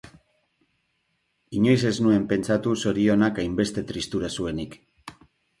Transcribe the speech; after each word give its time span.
Inoiz 1.59 1.75
ez 1.91 1.93
nuen 2.05 2.25
pentsatu 2.33 2.73
zorionak 2.87 3.43
hainbeste 3.45 3.87
tristura 3.93 4.33
zuenik 4.39 4.79